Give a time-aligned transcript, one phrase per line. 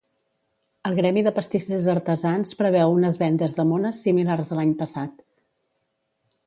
[0.89, 5.25] El Gremi de Pastissers Artesans preveu unes vendes de mones similars a l'any passat.